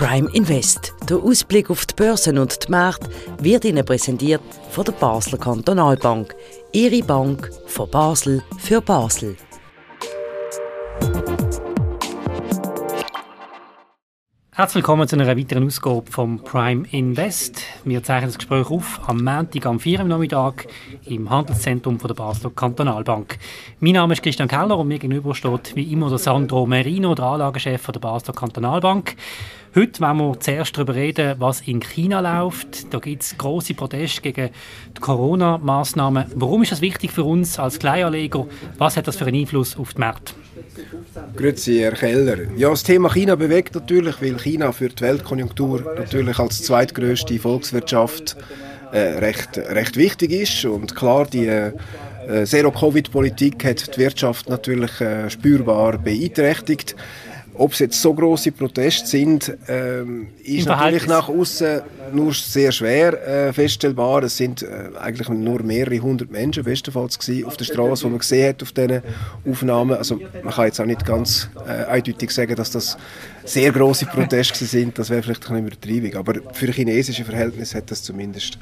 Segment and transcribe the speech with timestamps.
[0.00, 0.94] Prime Invest.
[1.10, 4.40] Der Ausblick auf die Börsen und die Märkte wird Ihnen präsentiert
[4.70, 6.34] von der Basler Kantonalbank.
[6.72, 9.36] Ihre Bank von Basel für Basel.
[14.52, 17.62] Herzlich willkommen zu einer weiteren Ausgabe vom Prime Invest.
[17.84, 20.00] Wir zeichnen das Gespräch auf am Montag am 4.
[20.00, 20.66] Uhr Nachmittag
[21.04, 23.38] im Handelszentrum von der Basler Kantonalbank.
[23.80, 27.24] Mein Name ist Christian Keller und mir gegenüber steht wie immer der Sandro Merino, der
[27.26, 29.16] Anlagechef der Basler Kantonalbank.
[29.72, 32.92] Heute wollen wir zuerst darüber reden, was in China läuft.
[32.92, 34.50] Da gibt es grosse Proteste gegen
[34.96, 36.24] die Corona-Massnahmen.
[36.34, 38.48] Warum ist das wichtig für uns als Kleinanleger?
[38.78, 40.32] Was hat das für einen Einfluss auf die Märkte?
[41.36, 42.50] Grüezi, Herr Keller.
[42.56, 48.36] Ja, das Thema China bewegt natürlich, weil China für die Weltkonjunktur natürlich als zweitgrößte Volkswirtschaft
[48.90, 50.64] äh, recht, recht wichtig ist.
[50.64, 51.72] Und klar, die äh,
[52.44, 56.96] Zero-Covid-Politik hat die Wirtschaft natürlich äh, spürbar beeinträchtigt.
[57.60, 63.12] Ob es jetzt so große Proteste sind, ähm, ist natürlich nach außen nur sehr schwer
[63.48, 64.22] äh, feststellbar.
[64.22, 68.48] Es sind äh, eigentlich nur mehrere hundert Menschen bestenfalls auf der Straße, die man gesehen
[68.48, 69.02] hat auf diesen
[69.46, 69.94] Aufnahmen.
[69.94, 72.96] Also man kann jetzt auch nicht ganz äh, eindeutig sagen, dass das
[73.44, 74.98] sehr große Proteste sind.
[74.98, 76.16] Das wäre vielleicht ein bisschen übertrieben.
[76.16, 78.58] Aber für chinesische Verhältnisse hat das zumindest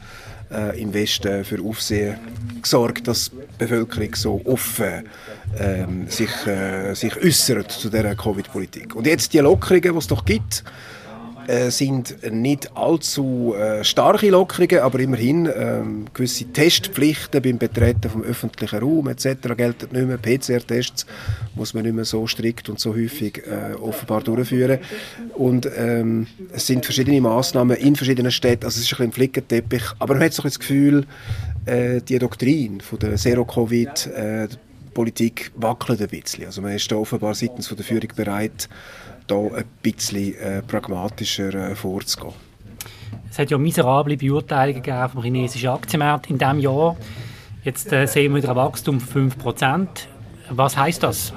[0.50, 2.16] äh, im Westen für Aufsehen
[2.62, 5.04] gesorgt, dass die Bevölkerung so offen
[5.58, 8.94] ähm, sich, äh, sich äußert zu dieser Covid-Politik.
[8.94, 10.64] Und jetzt die Lockerungen, die es doch gibt,
[11.48, 15.80] äh, sind nicht allzu äh, starke Lockerungen, aber immerhin äh,
[16.14, 19.26] gewisse Testpflichten beim Betreten vom öffentlichen Raum etc.
[19.56, 20.18] gelten nicht mehr.
[20.18, 21.06] PCR-Tests
[21.56, 24.78] muss man nicht mehr so strikt und so häufig äh, offenbar durchführen.
[25.34, 29.82] Und ähm, es sind verschiedene Maßnahmen in verschiedenen Städten, also es ist ein ein Flickenteppich,
[29.98, 31.06] aber man hat so das Gefühl,
[31.66, 34.48] äh, die Doktrin von der Zero-Covid äh,
[35.54, 36.46] wackelt ein bisschen.
[36.46, 38.68] Also man ist da offenbar seitens von der Führung bereit,
[39.28, 42.34] da ein bisschen äh, pragmatischer äh, vorzugehen.
[43.30, 46.96] Es hat ja miserable Beurteilungen gegeben vom chinesischen Aktienmarkt in diesem Jahr.
[47.62, 49.86] Jetzt äh, sehen wir wieder ein Wachstum von 5%.
[50.50, 51.32] Was heißt das?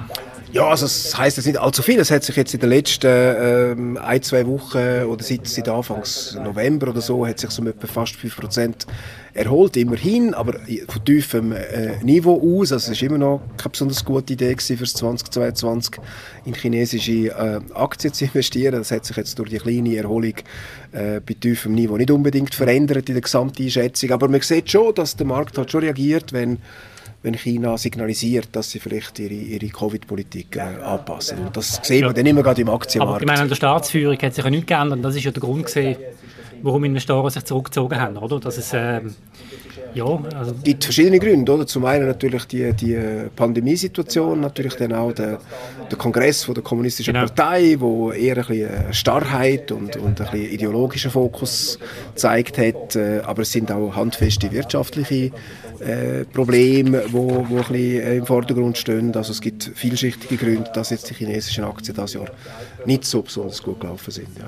[0.52, 1.98] Ja, also das heisst jetzt nicht allzu viel.
[1.98, 6.34] Es hat sich jetzt in den letzten ähm, ein, zwei Wochen oder seit, seit Anfangs
[6.34, 8.86] November oder so hat sich so etwa fast 5%
[9.32, 12.70] erholt, immerhin, aber von tiefem äh, Niveau aus.
[12.70, 15.94] Also es war immer noch keine besonders gute Idee gewesen, für 2022
[16.44, 18.74] in chinesische äh, Aktien zu investieren.
[18.74, 20.34] Das hat sich jetzt durch die kleine Erholung
[20.92, 24.10] äh, bei tiefem Niveau nicht unbedingt verändert in der Gesamteinschätzung.
[24.10, 26.58] Aber man sieht schon, dass der Markt hat schon reagiert, wenn
[27.22, 31.38] wenn China signalisiert, dass sie vielleicht ihre, ihre Covid-Politik äh, anpassen.
[31.38, 33.14] Und das sehen wir dann immer gerade im Aktienmarkt.
[33.14, 35.04] Aber ich meine, an der Staatsführung hat sich ja nichts geändert.
[35.04, 35.96] Das ist ja der Grund gewesen,
[36.62, 38.40] warum Investoren sich zurückgezogen haben, oder?
[38.40, 39.00] Dass es, äh,
[39.94, 41.66] ja, also es gibt verschiedene Gründe, oder?
[41.66, 42.98] Zum einen natürlich die, die
[43.36, 45.38] Pandemiesituation, natürlich dann auch der,
[45.90, 47.26] der Kongress von der kommunistischen genau.
[47.26, 51.78] Partei, wo eher ein bisschen Starrheit und, und ein bisschen ideologischen Fokus
[52.14, 55.30] gezeigt hat, äh, aber es sind auch handfeste wirtschaftliche
[55.82, 59.14] äh, Probleme, wo, wo ein bisschen äh, im Vordergrund stehen.
[59.16, 62.26] Also es gibt vielschichtige Gründe, dass jetzt die chinesischen Aktien dieses Jahr
[62.86, 64.28] nicht so besonders gut gelaufen sind.
[64.38, 64.46] Ja.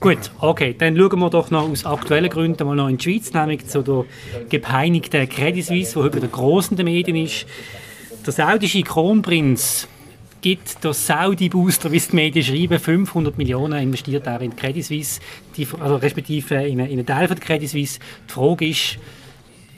[0.00, 3.32] Gut, okay, dann schauen wir doch noch aus aktuellen Gründen mal noch in die Schweiz,
[3.32, 4.04] nämlich zu der
[4.48, 7.46] gepeinigten Credit Suisse, die heute der grossen der Medien ist.
[8.24, 9.88] Der saudische Kronprinz
[10.40, 15.20] gibt der Saudi-Booster, wie die Medien schreiben, 500 Millionen investiert er in Credit Suisse,
[15.56, 17.98] die, also respektive in, in einen Teil von der Credit Suisse.
[18.28, 18.98] Die Frage ist,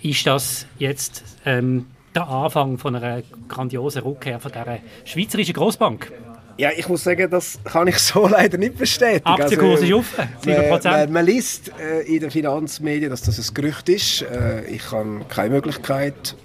[0.03, 6.13] ist das jetzt ähm, der Anfang von einer grandiosen Rückkehr von dieser schweizerischen Großbank?
[6.57, 9.27] Ja, ich muss sagen, das kann ich so leider nicht bestätigen.
[9.27, 10.85] Aktienkurs also, ist offen, 7%.
[10.85, 14.23] Man, man liest äh, in den Finanzmedien, dass das ein Gerücht ist.
[14.23, 16.37] Äh, ich habe keine Möglichkeit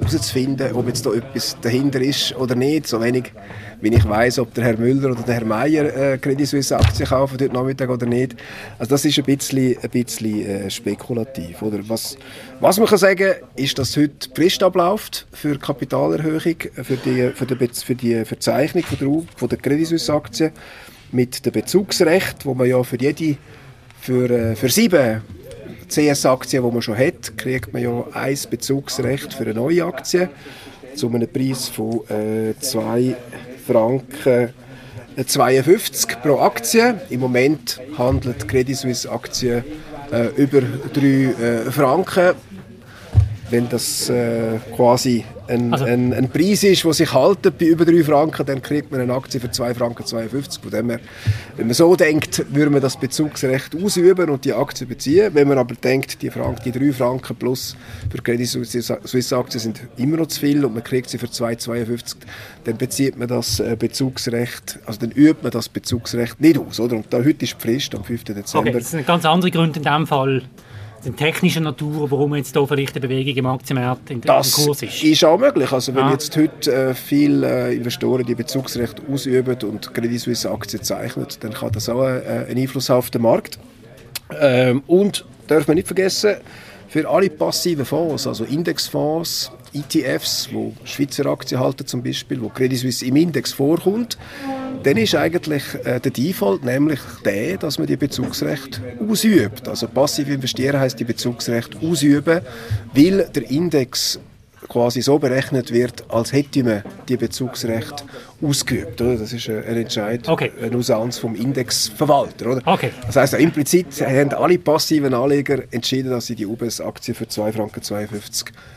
[0.00, 2.86] herauszufinden, ob jetzt da etwas dahinter ist oder nicht.
[2.86, 3.32] So wenig,
[3.80, 7.08] wie ich weiß, ob der Herr Müller oder der Herr Meier äh, Credit Suisse Aktien
[7.08, 8.36] kaufen heute Nachmittag oder nicht.
[8.78, 11.62] Also das ist ein bisschen, ein bisschen äh, spekulativ.
[11.62, 11.78] Oder?
[11.88, 12.16] Was,
[12.60, 17.46] was man kann sagen ist, dass heute die Frist abläuft für Kapitalerhöhung, für die, für
[17.46, 20.52] die, für die Verzeichnung von der, von der Credit Suisse Aktien
[21.12, 23.36] mit dem Bezugsrecht, wo man ja für jede
[24.00, 25.22] für, äh, für sieben
[25.90, 30.28] CS-Aktien, die man schon hat, kriegt man ja ein Bezugsrecht für eine neue Aktie
[30.94, 33.16] zu einem Preis von äh, 2
[33.66, 34.54] Franken
[35.26, 37.00] 52 pro Aktie.
[37.10, 39.64] Im Moment handelt Credit Suisse Aktien
[40.12, 42.34] äh, über 3 äh, Franken.
[43.50, 45.84] Wenn das äh, quasi ein, also.
[45.84, 49.12] ein, ein, Preis ist, der sich haltet bei über 3 Franken, dann kriegt man eine
[49.12, 50.04] Aktie für 2,52 Franken.
[50.62, 51.00] Von dem her,
[51.56, 55.30] wenn man so denkt, würde man das Bezugsrecht ausüben und die Aktie beziehen.
[55.34, 57.76] Wenn man aber denkt, die, Frank, die 3 Franken plus
[58.10, 62.16] für Credit Suisse Aktien sind immer noch zu viel und man kriegt sie für 2,52,
[62.64, 66.80] dann bezieht man das äh, Bezugsrecht, also dann übt man das Bezugsrecht nicht aus.
[66.80, 66.96] Oder?
[66.96, 68.24] Und da, heute ist die Frist, am 5.
[68.24, 68.70] Dezember.
[68.70, 70.42] Okay, das sind ganz andere Gründe in dem Fall
[71.00, 74.94] sind technischer Natur, warum jetzt hier vielleicht eine Bewegung im Aktienmarkt in das Kurs ist?
[74.94, 75.72] Das ist auch möglich.
[75.72, 76.12] Also wenn ah.
[76.12, 81.52] jetzt heute äh, viele äh, Investoren die Bezugsrechte ausüben und Credit Suisse Aktien zeichnen, dann
[81.52, 83.58] kann das auch äh, einen Einfluss auf den Markt.
[84.38, 86.36] Ähm, und darf man nicht vergessen,
[86.88, 92.78] für alle passiven Fonds, also Indexfonds, ETFs, wo Schweizer Aktien halten zum Beispiel, wo Credit
[92.78, 94.18] Suisse im Index vorkommt,
[94.82, 99.68] dann ist eigentlich äh, der Default nämlich der, dass man die Bezugsrecht ausübt.
[99.68, 102.40] Also passiv investieren heißt die Bezugsrecht ausüben,
[102.94, 104.18] weil der Index
[104.68, 108.04] quasi so berechnet wird, als hätte man die Bezugsrecht
[108.42, 109.00] ausgeübt.
[109.00, 109.16] Oder?
[109.16, 110.52] Das ist ein Entscheid, okay.
[110.62, 112.52] eine Usanz vom Indexverwalter.
[112.52, 112.62] Oder?
[112.64, 112.90] Okay.
[113.06, 117.82] Das heißt, implizit haben alle passiven Anleger entschieden, dass sie die UBS-Aktie für 2,52 Franken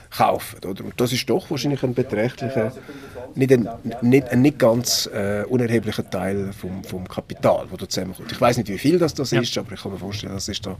[0.09, 0.57] kaufen.
[0.65, 0.83] Oder?
[0.83, 2.71] Und das ist doch wahrscheinlich ein beträchtlicher
[3.35, 3.69] nicht ein
[4.01, 8.31] nicht, ein nicht ganz äh, unerheblicher Teil vom, vom Kapital, das da zusammenkommt.
[8.31, 9.41] Ich weiß nicht, wie viel das, das ja.
[9.41, 10.75] ist, aber ich kann mir vorstellen, das ist da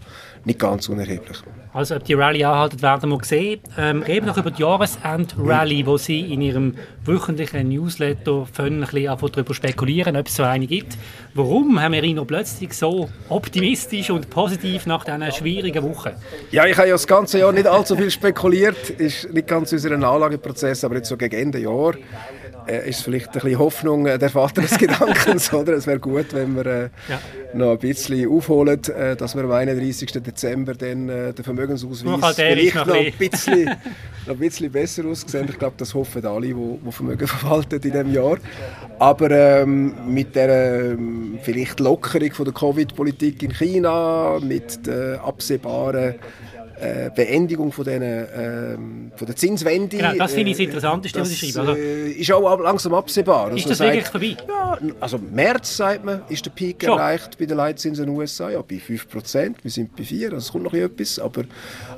[0.46, 1.38] nicht ganz unerheblich.
[1.74, 3.62] Also ob die Rallye anhaltet, werden wir sehen.
[3.78, 6.76] Ähm, reden noch über die Jahresend-Rallye, wo Sie in Ihrem
[7.06, 8.46] wöchentlichen Newsletter
[8.82, 10.98] ein bisschen darüber spekulieren, ob es so eine gibt.
[11.34, 16.12] Warum haben wir noch plötzlich so optimistisch und positiv nach diesen schwierigen Wochen?
[16.52, 19.92] Ja, ich habe ja das ganze Jahr nicht allzu viel spekuliert, ist nicht ganz unser
[19.92, 21.94] Anlageprozess, aber jetzt so gegen Ende Jahr
[22.68, 25.74] ist vielleicht ein bisschen Hoffnung äh, der Vater des Gedankens, oder?
[25.74, 27.20] Es wäre gut, wenn wir äh, ja.
[27.54, 30.12] noch ein bisschen aufholen, äh, dass wir am 31.
[30.12, 33.66] Dezember dann äh, den Vermögensausweis halt vielleicht noch, ein bisschen,
[34.26, 35.48] noch ein bisschen besser aussehen.
[35.50, 38.38] Ich glaube, das hoffen alle, die, die Vermögen verwalten in diesem Jahr.
[39.00, 46.16] Aber ähm, mit der ähm, vielleicht Lockerung von der Covid-Politik in China, mit der absehbaren
[46.84, 48.76] äh, Beendigung von, den, äh,
[49.16, 49.98] von der Zinswende.
[49.98, 51.70] Genau, das finde ich das Interessanteste, was Sie schreiben.
[51.70, 53.56] Also, äh, ist auch langsam absehbar.
[53.56, 54.38] Ist das sagt, wirklich vorbei?
[54.48, 56.98] Ja, also März, sagt man, ist der Peak Schon.
[56.98, 58.50] erreicht bei den Leitzinsen in den USA.
[58.50, 61.20] Ja, bei 5%, wir sind bei 4%, also es kommt noch etwas.
[61.20, 61.44] Aber,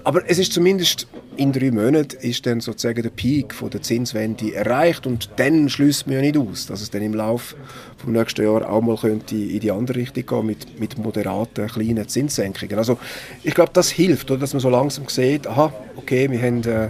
[0.03, 1.07] aber es ist zumindest
[1.37, 6.07] in drei Monaten ist dann sozusagen der Peak von der Zinswende erreicht und dann schließt
[6.07, 7.55] man ja nicht aus, dass es dann im Laufe
[7.97, 12.07] vom nächsten Jahr auch mal könnte in die andere Richtung gehen mit, mit moderaten, kleinen
[12.07, 12.77] Zinssenkungen.
[12.77, 12.97] Also
[13.43, 16.89] ich glaube, das hilft, oder, dass man so langsam sieht, aha, okay, wir haben äh,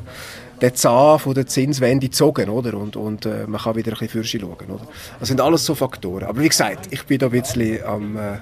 [0.62, 2.76] den Zahn von der Zinswende gezogen, oder?
[2.76, 4.88] Und, und äh, man kann wieder ein bisschen schauen, oder?
[5.20, 6.24] Das sind alles so Faktoren.
[6.26, 8.38] Aber wie gesagt, ich bin da ein bisschen am, äh,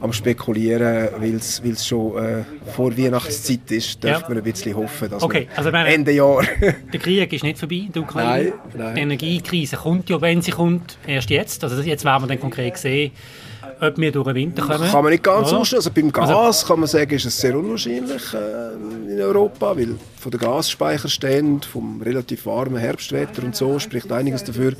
[0.00, 4.28] am spekulieren, weil es schon äh, vor Weihnachtszeit ist, darf ja.
[4.28, 6.42] man ein bisschen hoffen, dass okay, also meine, Ende Jahr...
[6.92, 8.52] der Krieg ist nicht vorbei, die Ukraine.
[8.52, 8.94] Nein, nein.
[8.94, 11.64] Die Energiekrise kommt ja, wenn sie kommt, erst jetzt.
[11.64, 13.12] Also jetzt werden wir dann konkret sehen,
[13.80, 14.90] ob wir durch den Winter kommen.
[14.90, 15.58] Kann man nicht ganz ja.
[15.58, 19.96] Also beim Gas also, kann man sagen, ist es sehr unwahrscheinlich äh, in Europa, weil
[20.18, 24.74] von den Gasspeicherständen, vom relativ warmen Herbstwetter und so, spricht einiges dafür,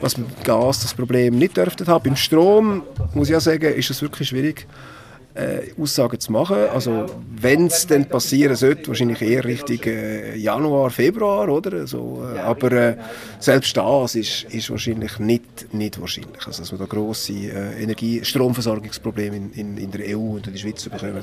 [0.00, 2.02] dass man Gas das Problem nicht dürfte haben.
[2.02, 2.82] Beim Strom,
[3.14, 4.99] muss ich ja sagen, ist es wirklich schwierig week.
[5.40, 6.56] Äh, Aussagen zu machen.
[6.72, 7.06] Also
[7.40, 11.78] wenn es dann passieren sollte, wahrscheinlich eher Richtung äh, Januar, Februar, oder?
[11.78, 12.96] Also, äh, aber äh,
[13.38, 16.46] selbst das ist, ist wahrscheinlich nicht, nicht wahrscheinlich.
[16.46, 20.52] Also dass wir da grosse äh, Energie-, Stromversorgungsprobleme in, in, in, der EU und in
[20.52, 21.22] der Schweiz bekommen,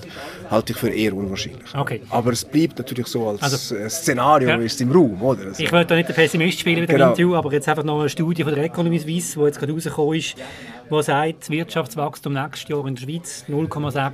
[0.49, 1.73] halte ich für eher unwahrscheinlich.
[1.75, 2.01] Okay.
[2.09, 4.55] Aber es bleibt natürlich so als also, äh, Szenario ja.
[4.57, 5.47] ist im Raum, oder?
[5.47, 7.09] Also, ich wollte da nicht der Pessimist spielen mit dem genau.
[7.09, 10.17] Interview, aber jetzt einfach noch eine Studie von der Economy Suisse, die jetzt gerade rausgekommen
[10.17, 10.35] ist,
[10.89, 14.06] die sagt, das Wirtschaftswachstum nächstes Jahr in der Schweiz 0,6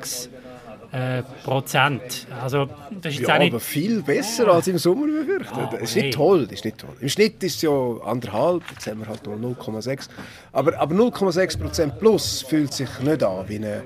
[0.94, 2.28] äh, Prozent.
[2.42, 2.70] Also,
[3.02, 5.74] das ist ja, aber viel besser als im Sommer befürchtet.
[5.74, 6.96] Das ist nicht toll, das ist nicht toll.
[7.02, 7.72] Im Schnitt ist es ja
[8.06, 10.08] anderthalb, jetzt haben wir halt nur 0,6.
[10.52, 13.84] Aber, aber 0,6 Prozent plus fühlt sich nicht an wie eine,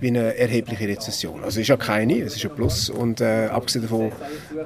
[0.00, 1.36] wie eine erhebliche Rezession.
[1.36, 2.90] Also es ist ja keine, es ist ein Plus.
[2.90, 4.10] Und äh, abgesehen davon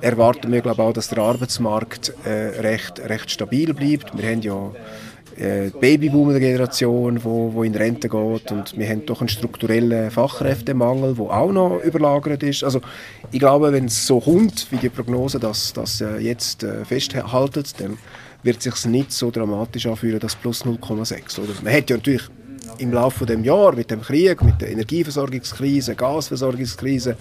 [0.00, 4.17] erwarten wir glaube auch, dass der Arbeitsmarkt äh, recht, recht stabil bleibt.
[4.17, 4.71] Wir haben ja
[5.38, 11.25] äh, Babyboomer-Generation, wo, wo in Rente geht und wir haben doch einen strukturellen Fachkräftemangel, der
[11.25, 12.64] auch noch überlagert ist.
[12.64, 12.81] Also
[13.31, 17.64] ich glaube, wenn es so kommt, wie die Prognose das, das äh, jetzt äh, festhalten,
[17.79, 17.99] dann
[18.43, 21.41] wird es sich nicht so dramatisch anfühlen, das plus 0,6.
[21.62, 22.29] Man hat ja natürlich
[22.78, 27.16] im Laufe des Jahres mit dem Krieg, mit der Energieversorgungskrise, Gasversorgungskrise,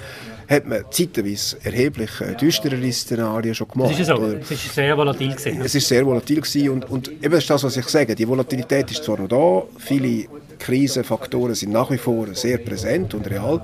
[0.50, 3.92] hat man zeitweise erheblich äh, düsterere Szenarien schon gemacht.
[3.94, 4.24] Es ist, so.
[4.24, 5.62] es ist sehr volatil gewesen.
[5.62, 8.16] Es ist sehr volatil gewesen und, und eben das ist das, was ich sage.
[8.16, 10.26] Die Volatilität ist zwar noch da, viele
[10.60, 13.62] Krisenfaktoren sind nach wie vor sehr präsent und real,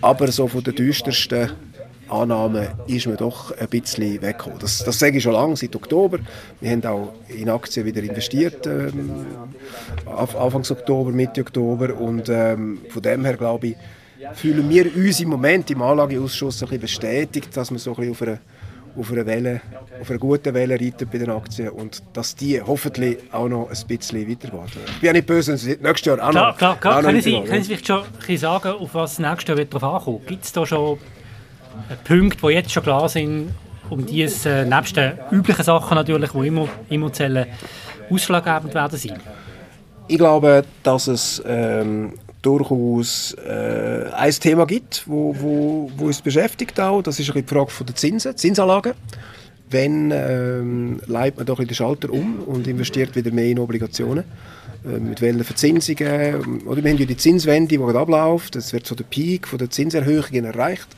[0.00, 1.50] aber so von den düstersten
[2.10, 4.58] Annahmen ist man doch ein bisschen weggekommen.
[4.58, 6.18] Das, das sage ich schon lange, seit Oktober.
[6.60, 9.26] Wir haben auch in Aktien wieder investiert, ähm,
[10.06, 13.76] Anfang Oktober, Mitte Oktober und ähm, von dem her glaube ich,
[14.34, 18.12] fühlen wir uns im Moment im Anlageausschuss ein bisschen bestätigt, dass wir so ein bisschen
[18.12, 18.38] auf einer
[18.98, 19.60] auf einer Welle,
[20.00, 23.86] auf einer guten Welle reiten bei den Aktien und dass die hoffentlich auch noch ein
[23.86, 24.60] bisschen weitergeht.
[24.86, 26.58] Ich bin ja nicht böse, wenn sie nächstes Jahr auch klar, noch...
[26.58, 27.02] Klar, klar.
[27.02, 30.26] Können, Sie, können Sie vielleicht schon ein sagen, auf was nächstes Jahr darauf ankommt?
[30.26, 30.98] Gibt es da schon
[32.04, 33.54] Punkte, die jetzt schon klar sind,
[33.90, 37.46] um die es äh, nebst den üblichen Sachen natürlich, die immer, immer zählen,
[38.10, 39.20] ausschlaggebend werden sein?
[40.08, 46.80] Ich glaube, dass es ähm, durchaus äh, ein Thema gibt, wo, wo, wo uns beschäftigt
[46.80, 47.02] auch.
[47.02, 48.94] Das ist die Frage von der Zinsen, Zinsanlagen.
[49.70, 54.24] Wenn ähm, leitet man doch den Schalter um und investiert wieder mehr in Obligationen?
[54.84, 56.62] Äh, mit welchen Verzinsungen?
[56.66, 58.56] Oder wir haben ja die Zinswende, die abläuft.
[58.56, 60.88] Es wird so der Peak von der Zinserhöhungen erreicht.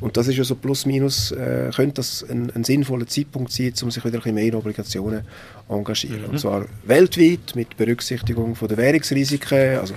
[0.00, 3.72] Und das ist ja so plus minus, äh, könnte das ein, ein, sinnvoller Zeitpunkt sein,
[3.82, 5.22] um sich wieder ein bisschen mehr in Obligationen
[5.66, 6.22] zu engagieren.
[6.22, 6.30] Mhm.
[6.30, 9.94] Und zwar weltweit mit Berücksichtigung von der Währungsrisiken, also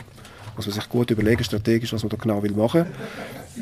[0.55, 2.85] muss man sich gut überlegen, strategisch, was man da genau will machen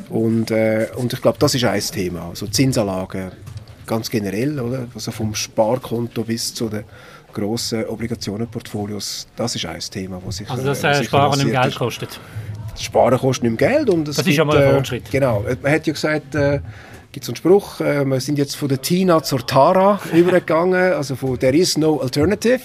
[0.08, 2.28] und, äh, und ich glaube, das ist ein Thema.
[2.28, 3.32] Also Zinsanlagen
[3.86, 4.88] ganz generell, oder?
[4.94, 6.84] Also vom Sparkonto bis zu den
[7.32, 12.20] grossen Obligationenportfolios, das ist ein Thema, was sich Also das äh, Sparen im Geld kostet?
[12.72, 13.90] Das Sparen kostet nicht mehr Geld.
[13.90, 15.08] Und das ist ja mal ein äh, Fortschritt.
[15.08, 15.44] Äh, genau.
[15.62, 16.60] Man hat ja gesagt, äh,
[17.12, 21.14] gibt so einen Spruch, äh, wir sind jetzt von der Tina zur Tara übergegangen, also
[21.14, 22.60] von «There is no alternative»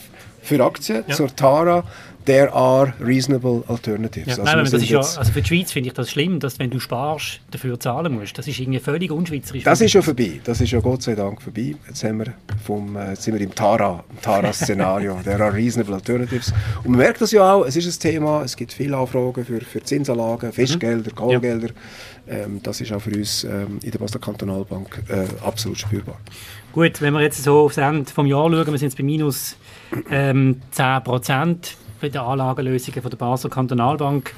[0.48, 1.16] für Aktien ja.
[1.16, 1.84] zur Tara
[2.28, 4.38] there are reasonable alternatives.
[4.38, 6.60] Ja, also, nein, das ist ja, also für die Schweiz finde ich das schlimm, dass
[6.60, 8.38] wenn du sparst, dafür zahlen musst.
[8.38, 9.64] Das ist irgendwie völlig unschweizerisch.
[9.64, 10.42] Das ist ja vorbei.
[10.44, 11.76] Das ist ja Gott sei Dank vorbei.
[11.88, 15.20] Jetzt, haben wir vom, äh, jetzt sind wir im Tara, Tara-Szenario.
[15.24, 16.54] there are reasonable alternatives.
[16.84, 19.62] Und man merkt das ja auch, es ist ein Thema, es gibt viele Anfragen für,
[19.62, 21.70] für Zinsanlagen, Fischgelder, Kohlgelder.
[22.28, 22.44] Ja.
[22.44, 26.20] Ähm, das ist auch für uns ähm, in der Basler Kantonalbank äh, absolut spürbar.
[26.74, 29.56] Gut, wenn wir jetzt so aufs Ende des Jahres schauen, wir sind jetzt bei minus
[30.10, 34.34] ähm, 10 Prozent bei den Anlagenlösungen von der Basel Kantonalbank.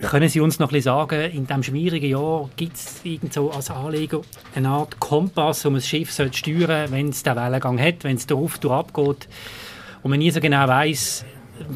[0.00, 0.08] Ja.
[0.08, 3.70] Können Sie uns noch ein bisschen sagen, in diesem schwierigen Jahr gibt es so als
[3.70, 4.22] Anleger
[4.54, 8.26] eine Art Kompass, um ein Schiff steuern sollte, wenn es den Wellengang hat, wenn es
[8.26, 9.28] darauf abgeht
[10.02, 11.24] und man nie so genau weiß,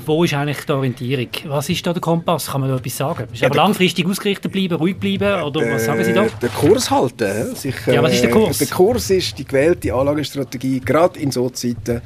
[0.06, 1.28] wo ist eigentlich die Orientierung?
[1.46, 2.46] Was ist da der Kompass?
[2.50, 3.28] Kann man da etwas sagen?
[3.32, 5.42] Ist ja, aber langfristig ausgerichtet bleiben, ruhig bleiben?
[5.42, 6.26] Oder was äh, sagen Sie da?
[6.40, 7.54] Der Kurs halten.
[7.54, 8.58] Sich, ja, was ist der äh, Kurs?
[8.58, 12.00] Der Kurs ist die gewählte Anlagestrategie, gerade in so Zeiten,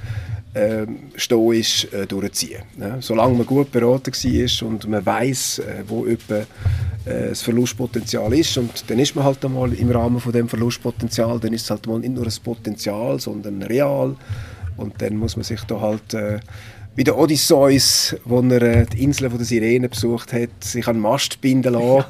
[0.55, 0.87] äh,
[1.17, 2.63] stoisch äh, durchziehen.
[2.77, 2.99] Ne?
[3.01, 6.37] Solange man gut beraten war und man weiß, äh, wo etwa,
[7.05, 11.39] äh, das Verlustpotenzial ist und dann ist man halt einmal im Rahmen von dem Verlustpotenzial,
[11.39, 14.17] dann ist es halt mal nicht nur ein Potenzial, sondern real
[14.77, 16.41] und dann muss man sich da halt äh,
[16.99, 21.03] wie der Odysseus, wo er äh, die Insel der Sirenen besucht hat, sich an den
[21.03, 22.07] Mast binden lassen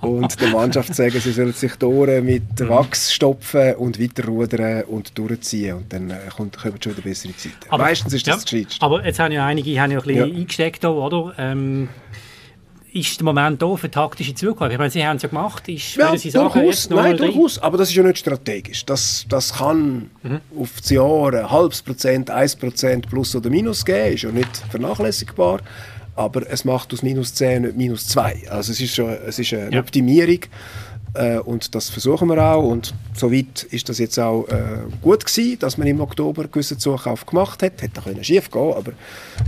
[0.00, 2.70] und der Mannschaft sagen, sie sollen sich durch mit mhm.
[2.70, 7.36] Wachs stopfen und weiter rudern und durchziehen und dann äh, kommt, kommen schon wieder bessere
[7.36, 7.54] Zeiten.
[7.68, 8.78] Aber, Meistens ist das ja, das.
[8.80, 10.38] Aber jetzt haben ja einige haben ja ein bisschen ja.
[10.40, 11.34] eingesteckt, oder?
[11.36, 11.90] Ähm,
[12.94, 14.72] ist der Moment da für taktische Zukunft?
[14.72, 15.68] Ich meine, Sie haben es ja gemacht.
[15.68, 17.58] Ist, ja, Sie sagen, durchaus, nein, durchaus.
[17.58, 18.86] Aber das ist ja nicht strategisch.
[18.86, 20.40] Das, das kann mhm.
[20.58, 24.14] auf das Jahr ein halbes Prozent, ein Prozent plus oder minus geben.
[24.14, 25.60] Ist ja nicht vernachlässigbar.
[26.16, 28.48] Aber es macht aus minus 10 nicht minus 2.
[28.48, 29.80] Also es ist, schon, es ist eine ja.
[29.80, 30.38] Optimierung.
[31.14, 32.64] Äh, und das versuchen wir auch.
[32.64, 36.78] Und soweit ist das jetzt auch äh, gut gewesen, dass man im Oktober einen gewissen
[36.78, 37.80] Zukauf gemacht hat.
[37.80, 38.92] Hätte können schief gehen, aber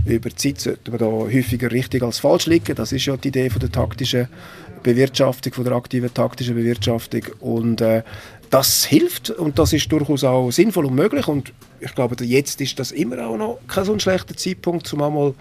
[0.05, 2.75] über die Zeit sollte man da häufiger richtig als falsch liegen.
[2.75, 4.27] Das ist ja die Idee von der taktischen
[4.83, 7.23] Bewirtschaftung, von der aktiven taktischen Bewirtschaftung.
[7.41, 8.03] Und äh,
[8.49, 11.27] das hilft und das ist durchaus auch sinnvoll und möglich.
[11.27, 15.01] Und ich glaube, jetzt ist das immer auch noch kein so ein schlechter Zeitpunkt, um
[15.01, 15.33] einmal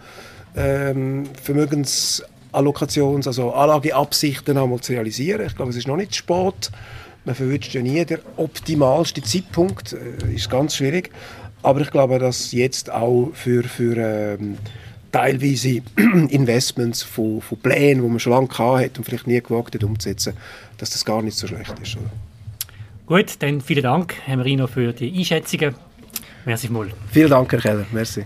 [0.56, 2.23] ähm, Vermögens
[2.56, 5.46] Allokations-, also Anlageabsichten einmal zu realisieren.
[5.46, 6.70] Ich glaube, es ist noch nicht zu spät.
[7.25, 9.94] Man verwünscht ja nie den optimalsten Zeitpunkt.
[9.94, 11.10] Äh, ist ganz schwierig.
[11.62, 14.58] Aber ich glaube, dass jetzt auch für, für ähm,
[15.10, 19.82] teilweise Investments von, von Plänen, die man schon lange hat und vielleicht nie gewagt hat
[19.82, 20.34] umzusetzen,
[20.78, 21.96] dass das gar nicht so schlecht ist.
[21.96, 22.10] Oder?
[23.06, 25.75] Gut, dann vielen Dank, Herr Marino, für die Einschätzungen.
[26.44, 26.88] Merci mal.
[27.10, 27.86] Vielen Dank, Herr Keller.
[27.92, 28.25] Merci.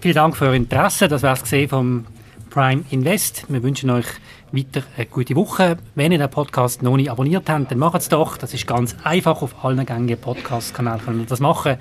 [0.00, 1.08] Vielen Dank für Ihr Interesse.
[1.08, 2.06] Das war es vom
[2.52, 3.46] Prime Invest.
[3.48, 4.04] Wir wünschen euch
[4.52, 5.78] weiter eine gute Woche.
[5.94, 8.36] Wenn ihr den Podcast noch nicht abonniert habt, dann macht es doch.
[8.36, 9.40] Das ist ganz einfach.
[9.40, 11.78] Auf allen gängigen Podcast-Kanälen können wir das machen.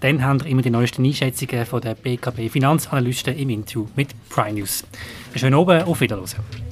[0.00, 4.58] Dann habt ihr immer die neuesten Einschätzungen von der BKB Finanzanalysten im Interview mit Prime
[4.58, 4.84] News.
[5.34, 6.71] Schönen Abend, auf Wiedersehen.